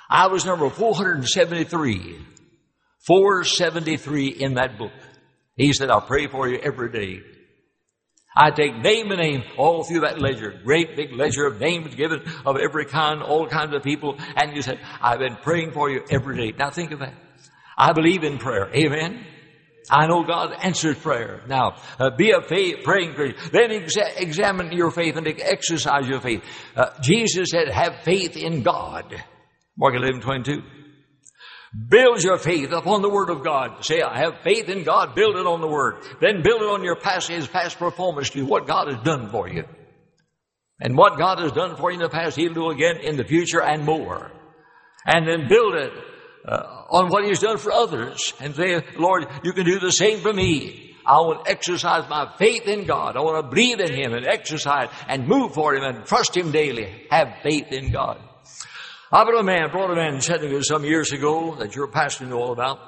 I 0.09 0.29
was 0.29 0.45
number 0.45 0.71
473. 0.71 2.17
473 3.07 4.29
in 4.29 4.55
that 4.55 4.79
book. 4.79 4.93
He 5.57 5.73
said, 5.73 5.91
I'll 5.91 6.01
pray 6.01 6.27
for 6.27 6.49
you 6.49 6.59
every 6.63 6.91
day. 6.91 7.23
I 8.37 8.51
take 8.51 8.77
name 8.77 9.09
to 9.09 9.17
name 9.17 9.45
all 9.57 9.83
through 9.83 10.01
that 10.01 10.21
ledger, 10.21 10.61
great 10.63 10.95
big 10.95 11.13
ledger 11.13 11.47
of 11.47 11.59
names 11.59 11.95
given 11.95 12.21
of 12.45 12.57
every 12.57 12.85
kind, 12.85 13.23
all 13.23 13.49
kinds 13.49 13.75
of 13.75 13.83
people. 13.83 14.19
And 14.37 14.55
you 14.55 14.61
said, 14.61 14.79
I've 15.01 15.21
been 15.21 15.37
praying 15.37 15.73
for 15.73 15.89
you 15.89 16.03
every 16.11 16.37
day. 16.37 16.57
Now 16.57 16.71
think 16.71 16.93
of 16.93 16.99
that. 16.99 17.15
I 17.79 17.93
believe 17.93 18.25
in 18.25 18.37
prayer. 18.37 18.69
Amen. 18.75 19.25
I 19.91 20.07
know 20.07 20.25
God 20.25 20.53
answers 20.61 20.99
prayer. 20.99 21.43
Now, 21.47 21.77
uh, 21.99 22.11
be 22.11 22.33
a 22.33 22.43
faith, 22.43 22.85
praying 22.85 23.15
Christian. 23.15 23.51
Then 23.53 23.71
exa- 23.71 24.21
examine 24.21 24.73
your 24.73 24.91
faith 24.91 25.17
and 25.17 25.27
exercise 25.27 26.09
your 26.09 26.21
faith. 26.21 26.43
Uh, 26.75 26.91
Jesus 27.01 27.51
said, 27.51 27.69
have 27.69 28.03
faith 28.03 28.37
in 28.37 28.63
God. 28.63 29.15
Mark 29.79 29.95
11, 29.95 30.21
22. 30.23 30.63
Build 31.77 32.23
your 32.23 32.39
faith 32.39 32.73
upon 32.73 33.03
the 33.03 33.09
Word 33.09 33.29
of 33.29 33.45
God. 33.45 33.85
Say, 33.85 34.01
I 34.01 34.19
have 34.19 34.41
faith 34.43 34.69
in 34.69 34.83
God. 34.83 35.15
Build 35.15 35.37
it 35.37 35.47
on 35.47 35.61
the 35.61 35.67
Word. 35.67 35.97
Then 36.21 36.43
build 36.43 36.63
it 36.63 36.69
on 36.69 36.83
your 36.83 36.97
past, 36.97 37.29
His 37.29 37.47
past 37.47 37.79
performance 37.79 38.31
to 38.31 38.47
what 38.47 38.67
God 38.67 38.89
has 38.89 39.03
done 39.03 39.31
for 39.31 39.49
you. 39.49 39.65
And 40.81 40.97
what 40.97 41.19
God 41.19 41.39
has 41.41 41.53
done 41.53 41.77
for 41.77 41.91
you 41.91 41.97
in 41.97 42.03
the 42.03 42.09
past, 42.09 42.37
He'll 42.37 42.55
do 42.55 42.71
again 42.71 42.99
in 42.99 43.17
the 43.17 43.25
future 43.25 43.61
and 43.61 43.85
more. 43.85 44.31
And 45.05 45.29
then 45.29 45.49
build 45.49 45.75
it 45.75 45.93
uh, 46.47 46.85
on 46.91 47.09
what 47.09 47.25
He's 47.25 47.41
done 47.41 47.59
for 47.59 47.73
others 47.73 48.33
and 48.41 48.55
say, 48.55 48.83
Lord, 48.97 49.27
you 49.43 49.53
can 49.53 49.67
do 49.67 49.79
the 49.79 49.93
same 49.93 50.21
for 50.21 50.33
me. 50.33 50.97
I 51.05 51.21
want 51.21 51.45
to 51.45 51.51
exercise 51.51 52.09
my 52.09 52.35
faith 52.39 52.67
in 52.67 52.85
God. 52.85 53.17
I 53.17 53.21
want 53.21 53.45
to 53.45 53.49
believe 53.55 53.81
in 53.81 53.93
Him 53.93 54.15
and 54.15 54.27
exercise 54.27 54.89
and 55.09 55.29
move 55.29 55.55
for 55.55 55.75
Him 55.75 55.83
and 55.83 56.07
trust 56.07 56.37
Him 56.37 56.53
daily. 56.53 57.07
Have 57.11 57.37
faith 57.43 57.71
in 57.71 57.93
God. 57.93 58.21
I 59.17 59.25
brought 59.25 59.41
a 59.41 59.45
man, 59.45 59.71
brought 59.71 59.91
a 59.91 59.95
man 59.95 60.17
in 60.17 60.63
some 60.63 60.85
years 60.85 61.11
ago 61.11 61.55
that 61.55 61.75
your 61.75 61.87
pastor 61.89 62.27
knew 62.27 62.37
all 62.37 62.53
about. 62.53 62.79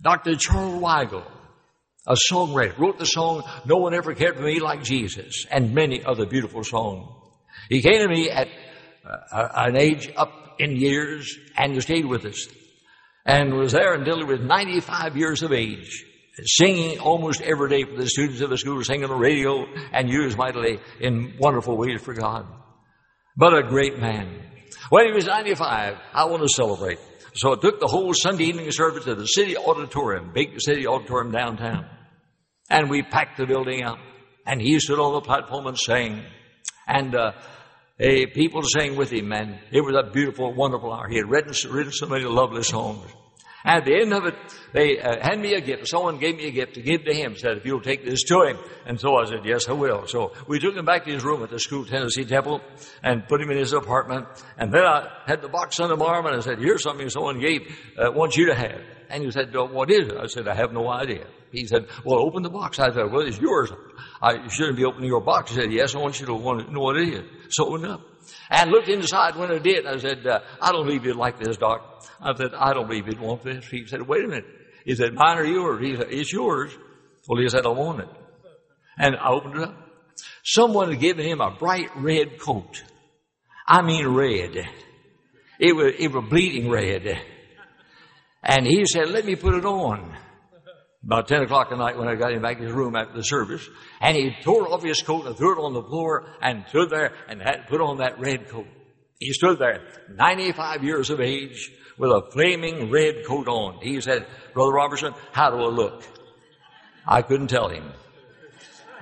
Dr. 0.00 0.36
Charles 0.36 0.80
Weigle, 0.80 1.24
a 2.06 2.14
songwriter, 2.30 2.78
wrote 2.78 3.00
the 3.00 3.04
song, 3.04 3.42
No 3.66 3.78
One 3.78 3.92
Ever 3.92 4.14
Cared 4.14 4.36
for 4.36 4.42
Me 4.42 4.60
Like 4.60 4.84
Jesus, 4.84 5.46
and 5.50 5.74
many 5.74 6.04
other 6.04 6.26
beautiful 6.26 6.62
songs. 6.62 7.08
He 7.68 7.82
came 7.82 8.00
to 8.02 8.06
me 8.06 8.30
at 8.30 8.46
uh, 9.04 9.48
an 9.56 9.76
age 9.76 10.12
up 10.16 10.30
in 10.60 10.76
years 10.76 11.36
and 11.56 11.82
stayed 11.82 12.06
with 12.06 12.24
us 12.24 12.46
and 13.26 13.52
was 13.54 13.72
there 13.72 13.94
until 13.94 14.18
he 14.18 14.24
was 14.26 14.38
95 14.38 15.16
years 15.16 15.42
of 15.42 15.52
age, 15.52 16.04
singing 16.44 17.00
almost 17.00 17.40
every 17.40 17.68
day 17.68 17.82
for 17.82 18.00
the 18.00 18.08
students 18.08 18.42
of 18.42 18.50
the 18.50 18.58
school, 18.58 18.84
singing 18.84 19.06
on 19.06 19.10
the 19.10 19.16
radio 19.16 19.66
and 19.92 20.08
used 20.08 20.38
mightily 20.38 20.78
in 21.00 21.34
wonderful 21.40 21.76
ways 21.76 22.00
for 22.00 22.14
God. 22.14 22.46
But 23.36 23.58
a 23.58 23.64
great 23.64 23.98
man. 23.98 24.44
When 24.90 25.06
he 25.06 25.12
was 25.12 25.26
95, 25.26 25.96
I 26.14 26.24
want 26.24 26.42
to 26.42 26.48
celebrate. 26.48 26.98
So 27.34 27.52
I 27.52 27.56
took 27.56 27.78
the 27.78 27.86
whole 27.86 28.14
Sunday 28.14 28.44
evening 28.44 28.70
service 28.70 29.04
to 29.04 29.14
the 29.14 29.26
city 29.26 29.56
auditorium, 29.56 30.32
big 30.32 30.60
city 30.60 30.86
auditorium 30.86 31.30
downtown. 31.30 31.86
And 32.70 32.88
we 32.88 33.02
packed 33.02 33.36
the 33.36 33.46
building 33.46 33.82
out. 33.82 33.98
And 34.46 34.62
he 34.62 34.80
stood 34.80 34.98
on 34.98 35.12
the 35.12 35.20
platform 35.20 35.66
and 35.66 35.78
sang. 35.78 36.24
And 36.86 37.14
uh, 37.14 37.32
people 37.98 38.62
sang 38.62 38.96
with 38.96 39.10
him, 39.10 39.30
and 39.32 39.58
it 39.70 39.82
was 39.82 39.94
a 39.94 40.10
beautiful, 40.10 40.54
wonderful 40.54 40.92
hour. 40.92 41.06
He 41.08 41.16
had 41.16 41.28
written, 41.28 41.52
written 41.70 41.92
so 41.92 42.06
many 42.06 42.24
lovely 42.24 42.62
songs. 42.62 43.04
At 43.64 43.84
the 43.84 44.00
end 44.00 44.12
of 44.12 44.24
it, 44.24 44.34
they 44.72 44.98
uh, 45.00 45.16
handed 45.20 45.42
me 45.42 45.54
a 45.54 45.60
gift. 45.60 45.88
Someone 45.88 46.18
gave 46.18 46.36
me 46.36 46.46
a 46.46 46.50
gift 46.50 46.74
to 46.74 46.82
give 46.82 47.04
to 47.04 47.12
him. 47.12 47.36
Said, 47.36 47.56
if 47.56 47.66
you'll 47.66 47.80
take 47.80 48.04
this 48.04 48.22
to 48.24 48.42
him. 48.42 48.58
And 48.86 49.00
so 49.00 49.16
I 49.16 49.24
said, 49.24 49.44
yes, 49.44 49.68
I 49.68 49.72
will. 49.72 50.06
So 50.06 50.32
we 50.46 50.60
took 50.60 50.76
him 50.76 50.84
back 50.84 51.04
to 51.04 51.12
his 51.12 51.24
room 51.24 51.42
at 51.42 51.50
the 51.50 51.58
school 51.58 51.84
Tennessee 51.84 52.24
Temple 52.24 52.60
and 53.02 53.26
put 53.26 53.40
him 53.40 53.50
in 53.50 53.58
his 53.58 53.72
apartment. 53.72 54.26
And 54.56 54.72
then 54.72 54.84
I 54.84 55.08
had 55.26 55.42
the 55.42 55.48
box 55.48 55.80
under 55.80 55.96
my 55.96 56.06
arm 56.06 56.26
and 56.26 56.36
I 56.36 56.40
said, 56.40 56.58
here's 56.58 56.82
something 56.82 57.10
someone 57.10 57.40
gave, 57.40 57.76
uh, 57.98 58.12
wants 58.12 58.36
you 58.36 58.46
to 58.46 58.54
have. 58.54 58.80
And 59.10 59.24
he 59.24 59.30
said, 59.30 59.54
what 59.54 59.90
is 59.90 60.08
it? 60.08 60.16
I 60.16 60.26
said, 60.26 60.48
I 60.48 60.54
have 60.54 60.72
no 60.72 60.88
idea. 60.88 61.26
He 61.50 61.66
said, 61.66 61.86
well, 62.04 62.18
open 62.20 62.42
the 62.42 62.50
box. 62.50 62.78
I 62.78 62.92
said, 62.92 63.10
well, 63.10 63.26
it's 63.26 63.38
yours. 63.38 63.72
I 64.20 64.48
shouldn't 64.48 64.76
be 64.76 64.84
opening 64.84 65.08
your 65.08 65.22
box. 65.22 65.50
He 65.50 65.56
said, 65.56 65.72
yes, 65.72 65.94
I 65.94 65.98
want 65.98 66.20
you 66.20 66.26
to 66.26 66.34
want 66.34 66.66
to 66.66 66.72
know 66.72 66.80
what 66.80 66.96
it 66.96 67.08
is. 67.08 67.24
So 67.50 67.66
open 67.66 67.86
it 67.86 67.90
up. 67.90 68.02
And 68.50 68.70
looked 68.70 68.88
inside 68.88 69.36
when 69.36 69.50
it 69.50 69.62
did. 69.62 69.86
I 69.86 69.96
said, 69.98 70.26
uh, 70.26 70.40
I 70.60 70.72
don't 70.72 70.84
believe 70.84 71.06
you'd 71.06 71.16
like 71.16 71.38
this, 71.38 71.56
Doc. 71.56 72.04
I 72.20 72.34
said, 72.34 72.52
I 72.54 72.74
don't 72.74 72.86
believe 72.86 73.06
you'd 73.06 73.20
want 73.20 73.42
this. 73.42 73.66
He 73.66 73.86
said, 73.86 74.02
wait 74.06 74.24
a 74.24 74.28
minute. 74.28 74.46
He 74.84 74.94
said, 74.94 75.14
mine 75.14 75.38
or 75.38 75.44
yours? 75.44 75.86
He 75.86 75.96
said, 75.96 76.08
it's 76.10 76.32
yours. 76.32 76.72
Well, 77.26 77.40
he 77.40 77.48
said, 77.48 77.64
I 77.64 77.70
want 77.70 78.00
it. 78.00 78.08
And 78.98 79.16
I 79.16 79.30
opened 79.30 79.56
it 79.56 79.62
up. 79.62 79.74
Someone 80.44 80.90
had 80.90 81.00
given 81.00 81.24
him 81.24 81.40
a 81.40 81.50
bright 81.50 81.90
red 81.96 82.38
coat. 82.38 82.82
I 83.66 83.82
mean 83.82 84.06
red. 84.06 84.56
It 85.58 85.74
was, 85.74 85.92
it 85.98 86.12
was 86.12 86.24
bleeding 86.28 86.70
red. 86.70 87.20
And 88.42 88.66
he 88.66 88.84
said, 88.86 89.10
let 89.10 89.24
me 89.24 89.36
put 89.36 89.54
it 89.54 89.64
on. 89.64 90.14
About 91.04 91.28
10 91.28 91.42
o'clock 91.42 91.68
at 91.70 91.78
night 91.78 91.96
when 91.96 92.08
I 92.08 92.16
got 92.16 92.32
him 92.32 92.42
back 92.42 92.58
to 92.58 92.64
his 92.64 92.72
room 92.72 92.96
after 92.96 93.16
the 93.16 93.22
service. 93.22 93.66
And 94.00 94.16
he 94.16 94.34
tore 94.42 94.72
off 94.72 94.82
his 94.82 95.00
coat 95.00 95.26
and 95.26 95.36
threw 95.36 95.52
it 95.58 95.62
on 95.62 95.72
the 95.72 95.82
floor 95.82 96.26
and 96.42 96.64
stood 96.68 96.90
there 96.90 97.12
and 97.28 97.40
had 97.40 97.66
put 97.68 97.80
on 97.80 97.98
that 97.98 98.18
red 98.18 98.48
coat. 98.48 98.66
He 99.18 99.32
stood 99.32 99.58
there, 99.58 99.80
95 100.14 100.84
years 100.84 101.10
of 101.10 101.20
age, 101.20 101.70
with 101.98 102.10
a 102.10 102.30
flaming 102.32 102.90
red 102.90 103.24
coat 103.26 103.48
on. 103.48 103.80
He 103.82 104.00
said, 104.00 104.26
Brother 104.54 104.72
Roberson, 104.72 105.14
how 105.32 105.50
do 105.50 105.56
I 105.56 105.68
look? 105.68 106.04
I 107.06 107.22
couldn't 107.22 107.48
tell 107.48 107.68
him. 107.68 107.90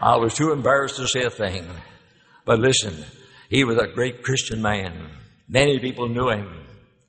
I 0.00 0.16
was 0.16 0.34
too 0.34 0.52
embarrassed 0.52 0.96
to 0.96 1.08
say 1.08 1.24
a 1.24 1.30
thing. 1.30 1.66
But 2.44 2.60
listen, 2.60 3.04
he 3.50 3.64
was 3.64 3.78
a 3.78 3.88
great 3.88 4.22
Christian 4.22 4.62
man. 4.62 5.10
Many 5.48 5.78
people 5.78 6.08
knew 6.08 6.30
him 6.30 6.65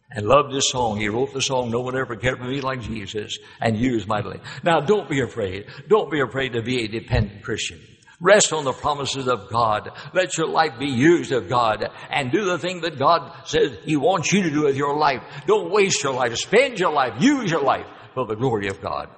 and 0.09 0.25
loved 0.25 0.53
this 0.53 0.69
song. 0.69 0.99
He 0.99 1.09
wrote 1.09 1.33
the 1.33 1.41
song, 1.41 1.69
No 1.69 1.81
One 1.81 1.97
Ever 1.97 2.15
Cared 2.15 2.39
for 2.39 2.45
Me 2.45 2.61
Like 2.61 2.81
Jesus, 2.81 3.37
and 3.59 3.77
used 3.77 4.07
mightily. 4.07 4.39
Now, 4.63 4.79
don't 4.79 5.09
be 5.09 5.21
afraid. 5.21 5.65
Don't 5.87 6.11
be 6.11 6.21
afraid 6.21 6.53
to 6.53 6.61
be 6.61 6.83
a 6.83 6.87
dependent 6.87 7.43
Christian. 7.43 7.79
Rest 8.19 8.51
on 8.51 8.63
the 8.63 8.73
promises 8.73 9.27
of 9.27 9.49
God. 9.49 9.91
Let 10.13 10.37
your 10.37 10.47
life 10.47 10.79
be 10.79 10.89
used 10.89 11.31
of 11.31 11.47
God 11.47 11.87
and 12.09 12.31
do 12.31 12.45
the 12.45 12.57
thing 12.57 12.81
that 12.81 12.97
God 12.97 13.31
says 13.45 13.77
He 13.83 13.95
wants 13.95 14.33
you 14.33 14.43
to 14.43 14.49
do 14.49 14.63
with 14.63 14.75
your 14.75 14.97
life. 14.97 15.21
Don't 15.45 15.71
waste 15.71 16.03
your 16.03 16.13
life. 16.13 16.35
Spend 16.35 16.79
your 16.79 16.91
life. 16.91 17.21
Use 17.21 17.51
your 17.51 17.61
life 17.61 17.85
for 18.15 18.25
the 18.25 18.35
glory 18.35 18.69
of 18.69 18.81
God. 18.81 19.09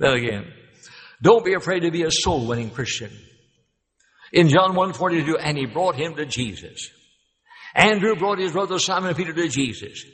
Then 0.00 0.14
again, 0.14 0.52
don't 1.20 1.44
be 1.44 1.54
afraid 1.54 1.80
to 1.80 1.92
be 1.92 2.02
a 2.02 2.10
soul 2.10 2.48
winning 2.48 2.70
Christian. 2.70 3.10
In 4.32 4.48
John 4.48 4.74
1.42, 4.74 5.36
and 5.38 5.56
he 5.56 5.66
brought 5.66 5.94
him 5.94 6.16
to 6.16 6.26
Jesus. 6.26 6.90
Andrew 7.74 8.16
brought 8.16 8.38
his 8.38 8.52
brother 8.52 8.78
Simon 8.80 9.14
Peter 9.14 9.32
to 9.32 9.48
Jesus. 9.48 10.04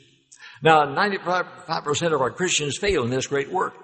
Now, 0.62 0.84
95% 0.84 2.12
of 2.14 2.20
our 2.20 2.30
Christians 2.30 2.76
fail 2.78 3.04
in 3.04 3.10
this 3.10 3.26
great 3.26 3.50
work. 3.50 3.74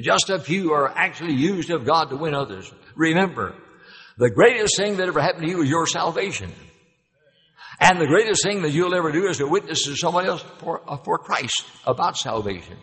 Just 0.00 0.30
a 0.30 0.38
few 0.38 0.72
are 0.72 0.88
actually 0.88 1.34
used 1.34 1.70
of 1.70 1.84
God 1.84 2.10
to 2.10 2.16
win 2.16 2.34
others. 2.34 2.72
Remember, 2.94 3.54
the 4.16 4.30
greatest 4.30 4.76
thing 4.76 4.96
that 4.96 5.08
ever 5.08 5.20
happened 5.20 5.44
to 5.44 5.50
you 5.50 5.62
is 5.62 5.68
your 5.68 5.86
salvation. 5.86 6.52
And 7.80 7.98
the 7.98 8.06
greatest 8.06 8.42
thing 8.42 8.62
that 8.62 8.70
you'll 8.70 8.94
ever 8.94 9.10
do 9.10 9.26
is 9.26 9.38
to 9.38 9.46
witness 9.46 9.84
to 9.84 9.96
someone 9.96 10.26
else 10.26 10.44
for, 10.58 10.82
uh, 10.86 10.98
for 10.98 11.18
Christ 11.18 11.64
about 11.86 12.16
salvation. 12.16 12.76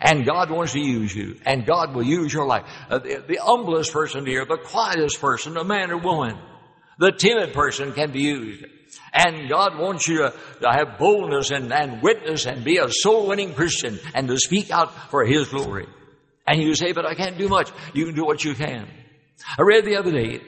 And 0.00 0.26
God 0.26 0.50
wants 0.50 0.72
to 0.72 0.80
use 0.80 1.14
you, 1.14 1.38
and 1.44 1.64
God 1.66 1.94
will 1.94 2.02
use 2.02 2.32
your 2.32 2.46
life. 2.46 2.64
Uh, 2.90 2.98
the, 2.98 3.24
the, 3.28 3.38
humblest 3.40 3.92
person 3.92 4.26
here, 4.26 4.44
the 4.44 4.56
quietest 4.56 5.20
person, 5.20 5.56
a 5.56 5.64
man 5.64 5.90
or 5.90 5.98
woman, 5.98 6.38
the 6.98 7.12
timid 7.12 7.52
person 7.52 7.92
can 7.92 8.10
be 8.10 8.22
used. 8.22 8.64
And 9.14 9.48
God 9.48 9.78
wants 9.78 10.08
you 10.08 10.18
to, 10.18 10.34
have 10.68 10.98
boldness 10.98 11.52
and, 11.52 11.72
and 11.72 12.02
witness 12.02 12.46
and 12.46 12.64
be 12.64 12.78
a 12.78 12.90
soul 12.90 13.28
winning 13.28 13.54
Christian 13.54 14.00
and 14.12 14.26
to 14.26 14.36
speak 14.38 14.72
out 14.72 14.92
for 15.10 15.24
His 15.24 15.48
glory. 15.48 15.86
And 16.48 16.60
you 16.60 16.74
say, 16.74 16.90
but 16.92 17.06
I 17.06 17.14
can't 17.14 17.38
do 17.38 17.48
much. 17.48 17.70
You 17.94 18.06
can 18.06 18.16
do 18.16 18.24
what 18.24 18.44
you 18.44 18.54
can. 18.54 18.88
I 19.56 19.62
read 19.62 19.84
the 19.84 19.96
other 19.96 20.10
day 20.10 20.40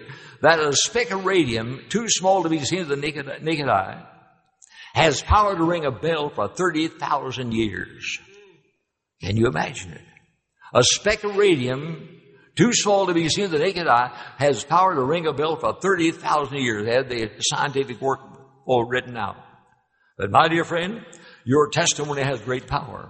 that 0.42 0.58
a 0.58 0.72
speck 0.72 1.12
of 1.12 1.24
radium, 1.24 1.84
too 1.88 2.08
small 2.08 2.42
to 2.42 2.48
be 2.48 2.58
seen 2.64 2.80
with 2.80 2.88
the 2.88 2.96
naked, 2.96 3.42
naked 3.42 3.68
eye, 3.68 4.04
has 4.94 5.22
power 5.22 5.56
to 5.56 5.62
ring 5.62 5.84
a 5.84 5.92
bell 5.92 6.30
for 6.30 6.48
30,000 6.48 7.52
years. 7.52 8.18
Can 9.22 9.36
you 9.36 9.46
imagine 9.46 9.92
it? 9.92 10.02
A 10.74 10.82
speck 10.82 11.22
of 11.22 11.36
radium, 11.36 12.08
too 12.56 12.72
small 12.72 13.06
to 13.06 13.14
be 13.14 13.28
seen 13.28 13.44
with 13.44 13.52
the 13.52 13.58
naked 13.58 13.86
eye, 13.86 14.10
has 14.38 14.64
power 14.64 14.94
to 14.94 15.02
ring 15.02 15.26
a 15.26 15.32
bell 15.32 15.56
for 15.56 15.78
30,000 15.80 16.58
years. 16.58 16.88
Had 16.88 17.08
the 17.08 17.30
scientific 17.40 18.00
work 18.00 18.35
all 18.66 18.84
written 18.84 19.16
out. 19.16 19.36
But 20.18 20.30
my 20.30 20.48
dear 20.48 20.64
friend, 20.64 21.04
your 21.44 21.70
testimony 21.70 22.22
has 22.22 22.40
great 22.40 22.66
power. 22.66 23.08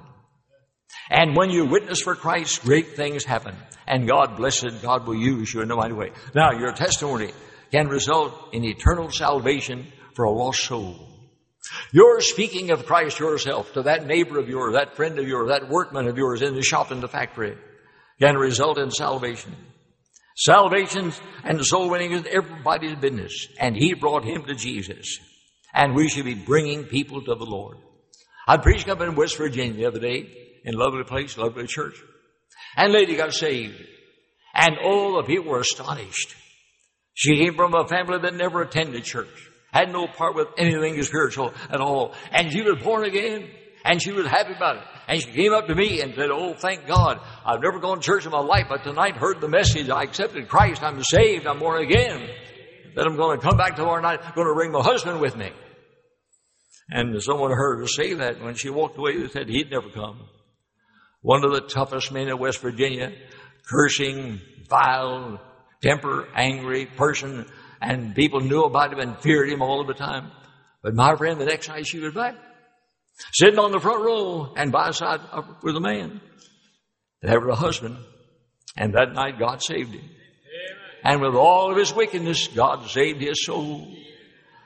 And 1.10 1.36
when 1.36 1.50
you 1.50 1.66
witness 1.66 2.00
for 2.02 2.14
Christ, 2.14 2.62
great 2.62 2.96
things 2.96 3.24
happen. 3.24 3.54
And 3.86 4.08
God 4.08 4.36
bless 4.36 4.64
it, 4.64 4.82
God 4.82 5.06
will 5.06 5.16
use 5.16 5.54
you 5.54 5.62
in 5.62 5.70
a 5.70 5.76
mighty 5.76 5.94
way. 5.94 6.10
Now, 6.34 6.52
your 6.52 6.72
testimony 6.72 7.30
can 7.72 7.88
result 7.88 8.52
in 8.52 8.64
eternal 8.64 9.10
salvation 9.10 9.86
for 10.14 10.24
a 10.24 10.30
lost 10.30 10.64
soul. 10.64 11.08
You're 11.92 12.20
speaking 12.20 12.70
of 12.70 12.86
Christ 12.86 13.18
yourself 13.18 13.72
to 13.74 13.82
that 13.82 14.06
neighbor 14.06 14.38
of 14.38 14.48
yours, 14.48 14.74
that 14.74 14.96
friend 14.96 15.18
of 15.18 15.26
yours, 15.26 15.48
that 15.48 15.68
workman 15.68 16.08
of 16.08 16.16
yours 16.16 16.42
in 16.42 16.54
the 16.54 16.62
shop, 16.62 16.92
in 16.92 17.00
the 17.00 17.08
factory, 17.08 17.56
can 18.20 18.36
result 18.36 18.78
in 18.78 18.90
salvation. 18.90 19.54
Salvation 20.36 21.12
and 21.44 21.64
soul 21.64 21.88
winning 21.88 22.12
is 22.12 22.26
everybody's 22.30 22.96
business. 22.96 23.48
And 23.58 23.76
He 23.76 23.94
brought 23.94 24.24
him 24.24 24.44
to 24.44 24.54
Jesus. 24.54 25.18
And 25.76 25.94
we 25.94 26.08
should 26.08 26.24
be 26.24 26.34
bringing 26.34 26.84
people 26.84 27.20
to 27.20 27.34
the 27.34 27.44
Lord. 27.44 27.76
I 28.48 28.56
preached 28.56 28.88
up 28.88 29.02
in 29.02 29.14
West 29.14 29.36
Virginia 29.36 29.74
the 29.74 29.86
other 29.86 30.00
day 30.00 30.26
in 30.64 30.74
a 30.74 30.78
lovely 30.78 31.04
place, 31.04 31.36
lovely 31.36 31.66
church. 31.66 32.00
And 32.76 32.94
lady 32.94 33.14
got 33.14 33.34
saved. 33.34 33.80
And 34.54 34.78
all 34.82 35.16
the 35.16 35.24
people 35.24 35.50
were 35.50 35.60
astonished. 35.60 36.34
She 37.12 37.36
came 37.36 37.56
from 37.56 37.74
a 37.74 37.86
family 37.86 38.18
that 38.22 38.34
never 38.34 38.62
attended 38.62 39.04
church, 39.04 39.50
had 39.70 39.92
no 39.92 40.06
part 40.06 40.34
with 40.34 40.48
anything 40.56 41.00
spiritual 41.02 41.52
at 41.70 41.80
all. 41.80 42.14
And 42.30 42.50
she 42.50 42.62
was 42.62 42.82
born 42.82 43.04
again, 43.04 43.46
and 43.84 44.02
she 44.02 44.12
was 44.12 44.26
happy 44.26 44.54
about 44.54 44.76
it. 44.76 44.82
And 45.08 45.20
she 45.20 45.30
came 45.30 45.52
up 45.52 45.66
to 45.66 45.74
me 45.74 46.00
and 46.00 46.14
said, 46.14 46.30
Oh, 46.30 46.54
thank 46.54 46.86
God. 46.86 47.20
I've 47.44 47.62
never 47.62 47.80
gone 47.80 48.00
to 48.00 48.02
church 48.02 48.24
in 48.24 48.32
my 48.32 48.40
life, 48.40 48.66
but 48.68 48.82
tonight 48.82 49.16
heard 49.16 49.42
the 49.42 49.48
message. 49.48 49.90
I 49.90 50.04
accepted 50.04 50.48
Christ. 50.48 50.82
I'm 50.82 51.02
saved. 51.02 51.46
I'm 51.46 51.58
born 51.58 51.82
again. 51.82 52.28
Then 52.96 53.06
I'm 53.06 53.16
going 53.16 53.38
to 53.38 53.46
come 53.46 53.56
back 53.56 53.76
tomorrow 53.76 54.00
night. 54.00 54.18
I'm 54.24 54.34
going 54.34 54.48
to 54.48 54.54
bring 54.54 54.72
my 54.72 54.82
husband 54.82 55.20
with 55.20 55.36
me. 55.36 55.50
And 56.88 57.22
someone 57.22 57.52
heard 57.52 57.78
her 57.78 57.86
say 57.86 58.14
that 58.14 58.42
when 58.42 58.56
she 58.56 58.70
walked 58.70 58.98
away, 58.98 59.16
they 59.18 59.28
said 59.28 59.48
he'd 59.48 59.70
never 59.70 59.90
come 59.90 60.28
one 61.26 61.44
of 61.44 61.50
the 61.50 61.60
toughest 61.60 62.12
men 62.12 62.28
in 62.28 62.38
West 62.38 62.60
Virginia, 62.60 63.12
cursing, 63.68 64.40
vile, 64.68 65.40
temper, 65.82 66.28
angry 66.36 66.86
person, 66.86 67.44
and 67.82 68.14
people 68.14 68.38
knew 68.40 68.62
about 68.62 68.92
him 68.92 69.00
and 69.00 69.18
feared 69.18 69.48
him 69.48 69.60
all 69.60 69.84
the 69.84 69.92
time. 69.92 70.30
But 70.84 70.94
my 70.94 71.16
friend, 71.16 71.40
the 71.40 71.44
next 71.44 71.66
night 71.66 71.84
she 71.84 71.98
was 71.98 72.14
back, 72.14 72.36
sitting 73.32 73.58
on 73.58 73.72
the 73.72 73.80
front 73.80 74.04
row 74.04 74.54
and 74.56 74.70
by 74.70 74.92
side 74.92 75.18
with 75.64 75.74
a 75.74 75.80
man. 75.80 76.20
That 77.22 77.40
was 77.40 77.58
a 77.58 77.60
husband. 77.60 77.98
And 78.76 78.94
that 78.94 79.12
night 79.12 79.36
God 79.36 79.60
saved 79.64 79.94
him. 79.94 80.08
And 81.06 81.20
with 81.20 81.36
all 81.36 81.70
of 81.70 81.78
his 81.78 81.94
wickedness, 81.94 82.48
God 82.48 82.88
saved 82.88 83.20
his 83.20 83.44
soul 83.44 83.94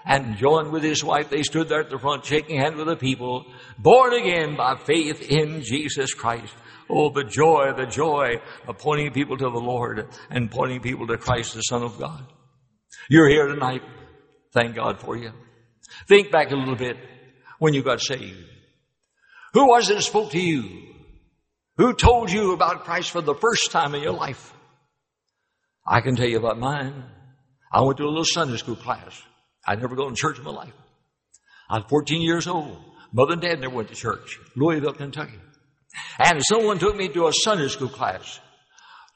and 0.07 0.39
joined 0.39 0.73
with 0.73 0.83
his 0.83 1.05
wife. 1.05 1.29
They 1.29 1.43
stood 1.43 1.69
there 1.69 1.83
at 1.83 1.91
the 1.91 1.99
front 1.99 2.25
shaking 2.25 2.59
hands 2.59 2.77
with 2.77 2.87
the 2.87 2.97
people, 2.97 3.45
born 3.79 4.15
again 4.15 4.57
by 4.57 4.77
faith 4.79 5.21
in 5.21 5.61
Jesus 5.61 6.15
Christ. 6.15 6.55
Oh, 6.89 7.11
the 7.11 7.25
joy, 7.25 7.75
the 7.77 7.85
joy 7.85 8.41
of 8.67 8.79
pointing 8.79 9.13
people 9.13 9.37
to 9.37 9.51
the 9.51 9.61
Lord 9.61 10.09
and 10.31 10.51
pointing 10.51 10.81
people 10.81 11.07
to 11.09 11.19
Christ, 11.19 11.53
the 11.53 11.61
Son 11.61 11.83
of 11.83 11.99
God. 11.99 12.25
You're 13.11 13.29
here 13.29 13.47
tonight. 13.47 13.83
Thank 14.53 14.77
God 14.77 14.99
for 14.99 15.19
you. 15.19 15.33
Think 16.09 16.31
back 16.31 16.53
a 16.53 16.57
little 16.57 16.75
bit 16.75 16.97
when 17.59 17.75
you 17.75 17.83
got 17.83 18.01
saved. 18.01 18.47
Who 19.53 19.69
was 19.69 19.91
it 19.91 19.97
that 19.97 20.03
spoke 20.05 20.31
to 20.31 20.41
you? 20.41 20.95
Who 21.77 21.93
told 21.93 22.33
you 22.33 22.55
about 22.55 22.85
Christ 22.85 23.11
for 23.11 23.21
the 23.21 23.35
first 23.35 23.73
time 23.73 23.95
in 23.95 24.03
your 24.03 24.15
life? 24.15 24.55
I 25.87 26.01
can 26.01 26.17
tell 26.17 26.29
you 26.29 26.39
about 26.39 26.59
mine. 26.59 27.05
I 27.73 27.83
went 27.83 27.99
to 27.99 28.05
a 28.05 28.09
little 28.09 28.25
Sunday 28.25 28.57
school 28.57 28.77
class. 28.77 29.23
I'd 29.67 29.81
never 29.81 29.95
gone 29.95 30.11
to 30.11 30.17
church 30.17 30.39
in 30.39 30.45
my 30.45 30.51
life. 30.51 30.73
I 31.69 31.79
was 31.79 31.87
14 31.89 32.23
years 32.23 32.47
old. 32.47 32.79
Mother 33.13 33.35
and 33.35 33.43
dad 33.43 33.61
never 33.61 33.75
went 33.75 33.89
to 33.89 33.95
church. 33.95 34.39
Louisville, 34.57 34.93
Kentucky. 34.93 35.39
And 36.19 36.43
someone 36.45 36.79
took 36.79 36.97
me 36.97 37.09
to 37.09 37.27
a 37.27 37.33
Sunday 37.33 37.69
school 37.69 37.89
class. 37.89 38.41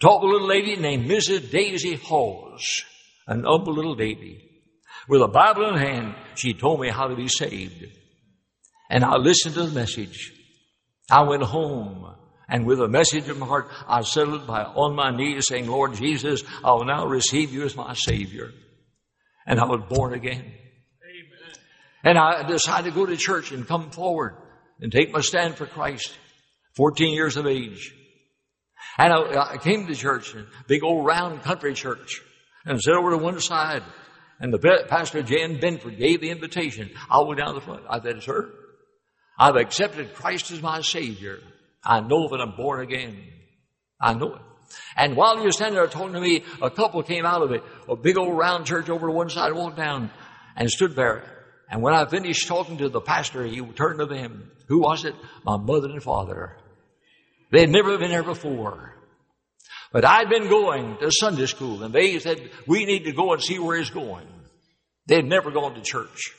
Taught 0.00 0.24
a 0.24 0.26
little 0.26 0.48
lady 0.48 0.76
named 0.76 1.08
Mrs. 1.08 1.50
Daisy 1.50 1.94
Halls, 1.94 2.84
an 3.26 3.44
humble 3.44 3.74
little 3.74 3.96
baby. 3.96 4.50
With 5.08 5.22
a 5.22 5.28
Bible 5.28 5.68
in 5.68 5.76
hand, 5.76 6.14
she 6.34 6.54
told 6.54 6.80
me 6.80 6.88
how 6.90 7.06
to 7.06 7.16
be 7.16 7.28
saved. 7.28 7.84
And 8.90 9.04
I 9.04 9.16
listened 9.16 9.54
to 9.54 9.64
the 9.64 9.74
message. 9.74 10.32
I 11.10 11.22
went 11.22 11.42
home 11.42 12.14
and 12.48 12.66
with 12.66 12.80
a 12.80 12.88
message 12.88 13.28
in 13.28 13.38
my 13.38 13.46
heart, 13.46 13.68
I 13.88 14.02
settled 14.02 14.46
by 14.46 14.64
on 14.64 14.94
my 14.94 15.10
knees 15.10 15.46
saying, 15.48 15.66
Lord 15.66 15.94
Jesus, 15.94 16.42
I 16.62 16.72
will 16.72 16.84
now 16.84 17.06
receive 17.06 17.52
you 17.52 17.64
as 17.64 17.76
my 17.76 17.94
Savior 17.94 18.50
and 19.46 19.60
I 19.60 19.64
was 19.64 19.82
born 19.88 20.14
again. 20.14 20.40
Amen. 20.40 21.54
And 22.02 22.18
I 22.18 22.46
decided 22.46 22.90
to 22.90 22.94
go 22.94 23.06
to 23.06 23.16
church 23.16 23.52
and 23.52 23.66
come 23.66 23.90
forward 23.90 24.36
and 24.80 24.90
take 24.90 25.12
my 25.12 25.20
stand 25.20 25.56
for 25.56 25.66
Christ. 25.66 26.12
14 26.76 27.14
years 27.14 27.36
of 27.36 27.46
age. 27.46 27.94
And 28.98 29.12
I, 29.12 29.52
I 29.52 29.56
came 29.58 29.86
to 29.86 29.94
church, 29.94 30.34
a 30.34 30.44
big 30.66 30.82
old 30.82 31.06
round 31.06 31.42
country 31.42 31.74
church, 31.74 32.20
and 32.64 32.76
I 32.76 32.80
sat 32.80 32.94
over 32.94 33.10
to 33.10 33.18
one 33.18 33.40
side. 33.40 33.82
And 34.40 34.52
the 34.52 34.58
pastor, 34.88 35.22
Jan 35.22 35.58
Benford, 35.58 35.96
gave 35.96 36.20
the 36.20 36.30
invitation. 36.30 36.90
I 37.08 37.20
went 37.22 37.38
down 37.38 37.54
the 37.54 37.60
front. 37.60 37.84
I 37.88 38.00
said, 38.00 38.22
sir, 38.22 38.50
I've 39.38 39.54
accepted 39.54 40.14
Christ 40.14 40.50
as 40.50 40.60
my 40.60 40.80
Savior. 40.80 41.38
I 41.84 42.00
know 42.00 42.28
that 42.28 42.40
I'm 42.40 42.56
born 42.56 42.80
again. 42.80 43.18
I 44.00 44.14
know 44.14 44.34
it. 44.34 44.42
And 44.96 45.16
while 45.16 45.42
you're 45.42 45.52
standing 45.52 45.74
there 45.74 45.86
talking 45.86 46.14
to 46.14 46.20
me, 46.20 46.44
a 46.62 46.70
couple 46.70 47.02
came 47.02 47.26
out 47.26 47.42
of 47.42 47.52
it, 47.52 47.62
a 47.88 47.96
big 47.96 48.16
old 48.16 48.36
round 48.36 48.66
church 48.66 48.88
over 48.88 49.06
to 49.06 49.12
one 49.12 49.28
side, 49.28 49.52
walked 49.52 49.76
down 49.76 50.10
and 50.56 50.70
stood 50.70 50.96
there. 50.96 51.24
And 51.70 51.82
when 51.82 51.94
I 51.94 52.06
finished 52.06 52.46
talking 52.46 52.78
to 52.78 52.88
the 52.88 53.00
pastor, 53.00 53.44
he 53.44 53.60
turned 53.60 53.98
to 53.98 54.06
them. 54.06 54.50
Who 54.68 54.80
was 54.80 55.04
it? 55.04 55.14
My 55.44 55.56
mother 55.56 55.88
and 55.88 56.02
father. 56.02 56.56
They 57.50 57.60
had 57.60 57.70
never 57.70 57.96
been 57.98 58.10
there 58.10 58.22
before. 58.22 58.94
But 59.92 60.04
I'd 60.04 60.28
been 60.28 60.48
going 60.48 60.96
to 61.00 61.10
Sunday 61.10 61.46
school 61.46 61.82
and 61.82 61.94
they 61.94 62.18
said, 62.18 62.50
we 62.66 62.84
need 62.84 63.04
to 63.04 63.12
go 63.12 63.32
and 63.32 63.42
see 63.42 63.58
where 63.58 63.78
he's 63.78 63.90
going. 63.90 64.26
They 65.06 65.16
had 65.16 65.26
never 65.26 65.50
gone 65.50 65.74
to 65.74 65.82
church. 65.82 66.34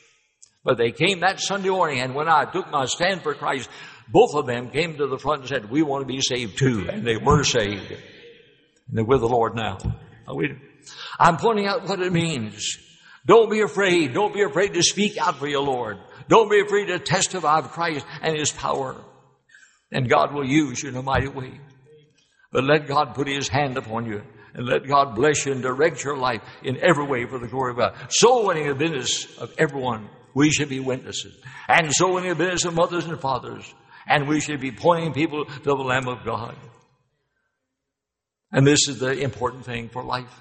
But 0.62 0.76
they 0.76 0.90
came 0.90 1.20
that 1.20 1.40
Sunday 1.40 1.70
morning 1.70 2.00
and 2.00 2.14
when 2.14 2.28
I 2.28 2.44
took 2.44 2.70
my 2.70 2.86
stand 2.86 3.22
for 3.22 3.34
Christ, 3.34 3.70
both 4.08 4.34
of 4.34 4.46
them 4.46 4.70
came 4.70 4.96
to 4.96 5.06
the 5.06 5.18
front 5.18 5.40
and 5.40 5.48
said, 5.48 5.70
we 5.70 5.82
want 5.82 6.02
to 6.02 6.12
be 6.12 6.20
saved 6.20 6.58
too. 6.58 6.88
And 6.90 7.06
they 7.06 7.16
were 7.16 7.42
saved. 7.42 7.90
And 7.90 7.98
they're 8.92 9.04
with 9.04 9.20
the 9.20 9.28
Lord 9.28 9.54
now. 9.54 9.78
I'm 11.18 11.36
pointing 11.36 11.66
out 11.66 11.88
what 11.88 12.00
it 12.00 12.12
means. 12.12 12.78
Don't 13.26 13.50
be 13.50 13.60
afraid. 13.60 14.14
Don't 14.14 14.32
be 14.32 14.42
afraid 14.42 14.74
to 14.74 14.82
speak 14.82 15.18
out 15.18 15.38
for 15.38 15.48
your 15.48 15.62
Lord. 15.62 15.98
Don't 16.28 16.50
be 16.50 16.60
afraid 16.60 16.86
to 16.86 16.98
testify 16.98 17.58
of 17.58 17.72
Christ 17.72 18.06
and 18.22 18.36
His 18.36 18.52
power. 18.52 18.96
And 19.90 20.08
God 20.08 20.32
will 20.32 20.46
use 20.46 20.82
you 20.82 20.90
in 20.90 20.96
a 20.96 21.02
mighty 21.02 21.28
way. 21.28 21.60
But 22.52 22.64
let 22.64 22.86
God 22.86 23.14
put 23.14 23.28
His 23.28 23.48
hand 23.48 23.76
upon 23.76 24.06
you 24.06 24.22
and 24.54 24.66
let 24.66 24.86
God 24.86 25.14
bless 25.14 25.44
you 25.44 25.52
and 25.52 25.62
direct 25.62 26.02
your 26.02 26.16
life 26.16 26.40
in 26.62 26.78
every 26.82 27.04
way 27.04 27.26
for 27.26 27.38
the 27.38 27.46
glory 27.46 27.72
of 27.72 27.76
God. 27.76 27.94
So 28.08 28.46
winning 28.46 28.68
the 28.68 28.74
business 28.74 29.36
of 29.38 29.52
everyone, 29.58 30.08
we 30.34 30.50
should 30.50 30.68
be 30.68 30.80
witnesses. 30.80 31.36
And 31.68 31.92
so 31.92 32.14
winning 32.14 32.30
the 32.30 32.36
business 32.36 32.64
of 32.64 32.74
mothers 32.74 33.06
and 33.06 33.20
fathers, 33.20 33.74
and 34.06 34.28
we 34.28 34.40
should 34.40 34.60
be 34.60 34.72
pointing 34.72 35.12
people 35.12 35.44
to 35.44 35.62
the 35.62 35.74
Lamb 35.74 36.08
of 36.08 36.24
God. 36.24 36.56
And 38.52 38.66
this 38.66 38.88
is 38.88 39.00
the 39.00 39.12
important 39.12 39.64
thing 39.64 39.88
for 39.88 40.02
life. 40.02 40.40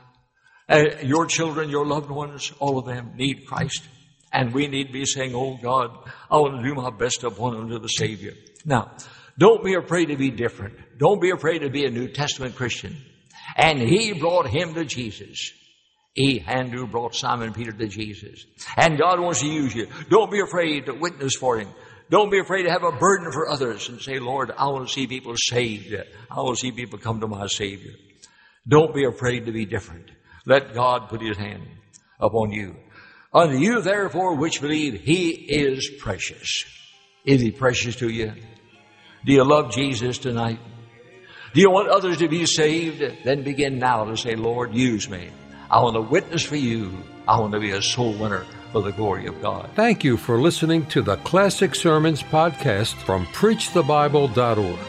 Uh, 0.68 0.86
your 1.04 1.26
children, 1.26 1.70
your 1.70 1.86
loved 1.86 2.10
ones, 2.10 2.52
all 2.60 2.78
of 2.78 2.86
them 2.86 3.14
need 3.16 3.46
Christ. 3.48 3.84
And 4.32 4.54
we 4.54 4.68
need 4.68 4.88
to 4.88 4.94
be 4.94 5.06
saying, 5.06 5.34
Oh 5.36 5.58
God, 5.62 5.92
I 6.30 6.38
want 6.38 6.62
to 6.62 6.68
do 6.68 6.76
my 6.76 6.90
best 6.90 7.22
to 7.22 7.32
point 7.32 7.58
them 7.58 7.70
to 7.70 7.80
the 7.80 7.88
Savior. 7.88 8.34
Now, 8.66 8.92
don't 9.38 9.64
be 9.64 9.76
afraid 9.76 10.08
to 10.08 10.18
be 10.18 10.32
different. 10.32 10.76
Don't 10.98 11.22
be 11.22 11.32
afraid 11.32 11.60
to 11.60 11.70
be 11.70 11.86
a 11.86 11.92
New 11.92 12.08
Testament 12.08 12.56
Christian. 12.56 12.98
And 13.56 13.80
he 13.80 14.14
brought 14.14 14.48
him 14.48 14.74
to 14.74 14.86
Jesus. 14.86 15.52
He, 16.14 16.40
Andrew, 16.40 16.88
brought 16.88 17.14
Simon 17.14 17.54
Peter 17.54 17.74
to 17.74 17.88
Jesus. 17.88 18.46
And 18.78 18.98
God 18.98 19.20
wants 19.20 19.42
to 19.42 19.48
use 19.48 19.76
you. 19.76 19.88
Don't 20.10 20.32
be 20.32 20.40
afraid 20.40 20.86
to 20.86 20.94
witness 20.94 21.36
for 21.36 21.60
him. 21.60 21.70
Don't 22.10 22.30
be 22.30 22.40
afraid 22.40 22.64
to 22.64 22.72
have 22.72 22.84
a 22.84 22.92
burden 22.92 23.32
for 23.32 23.50
others 23.50 23.90
and 23.90 24.00
say, 24.00 24.20
Lord, 24.20 24.52
I 24.56 24.68
want 24.68 24.88
to 24.88 24.94
see 24.94 25.08
people 25.08 25.34
saved. 25.38 25.96
I 26.30 26.42
want 26.42 26.58
to 26.58 26.62
see 26.62 26.72
people 26.72 27.00
come 27.00 27.20
to 27.22 27.28
my 27.28 27.48
Savior. 27.48 27.94
Don't 28.68 28.94
be 28.94 29.06
afraid 29.06 29.46
to 29.46 29.52
be 29.52 29.66
different. 29.66 30.12
Let 30.46 30.74
God 30.74 31.10
put 31.10 31.22
His 31.22 31.38
hand 31.38 31.64
upon 32.20 32.52
you. 32.52 32.76
Unto 33.34 33.58
you, 33.58 33.82
therefore, 33.82 34.36
which 34.36 34.62
believe, 34.62 35.02
He 35.02 35.30
is 35.30 35.90
precious. 36.00 36.66
Is 37.26 37.42
He 37.42 37.52
precious 37.52 37.96
to 37.98 38.10
you? 38.10 38.34
Do 39.26 39.34
you 39.34 39.44
love 39.44 39.72
Jesus 39.72 40.20
tonight? 40.20 40.60
Do 41.54 41.62
you 41.62 41.72
want 41.72 41.90
others 41.90 42.18
to 42.18 42.28
be 42.28 42.46
saved? 42.46 43.04
Then 43.24 43.44
begin 43.44 43.80
now 43.80 44.06
to 44.06 44.16
say, 44.16 44.36
Lord, 44.36 44.76
use 44.76 45.10
me. 45.10 45.30
I 45.72 45.82
want 45.82 45.96
to 45.96 46.02
witness 46.02 46.44
for 46.44 46.56
you. 46.56 46.92
I 47.28 47.40
want 47.40 47.54
to 47.54 47.60
be 47.60 47.72
a 47.72 47.82
soul 47.82 48.14
winner 48.14 48.46
for 48.76 48.82
the 48.82 48.92
glory 48.92 49.26
of 49.26 49.42
God. 49.42 49.70
Thank 49.74 50.04
you 50.04 50.18
for 50.18 50.42
listening 50.42 50.86
to 50.88 51.02
the 51.02 51.16
Classic 51.18 51.74
Sermons 51.74 52.22
podcast 52.22 52.96
from 52.96 53.26
PreachTheBible.org, 53.28 54.80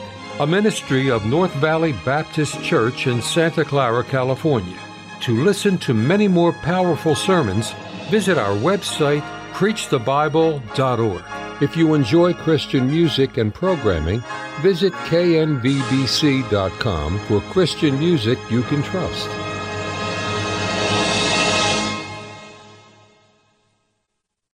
a 0.40 0.46
ministry 0.46 1.08
of 1.08 1.24
North 1.24 1.54
Valley 1.54 1.92
Baptist 2.04 2.60
Church 2.64 3.06
in 3.06 3.22
Santa 3.22 3.64
Clara, 3.64 4.02
California. 4.02 4.76
To 5.20 5.44
listen 5.44 5.78
to 5.78 5.94
many 5.94 6.26
more 6.26 6.52
powerful 6.52 7.14
sermons, 7.14 7.74
visit 8.10 8.38
our 8.38 8.56
website, 8.56 9.22
PreachTheBible.org. 9.52 11.22
If 11.62 11.76
you 11.76 11.94
enjoy 11.94 12.32
Christian 12.32 12.88
music 12.88 13.36
and 13.36 13.54
programming, 13.54 14.20
visit 14.62 14.94
knvbc.com 14.94 15.68
for 17.20 17.40
Christian 17.52 17.96
music 18.00 18.40
you 18.50 18.62
can 18.62 18.82
trust. 18.82 19.45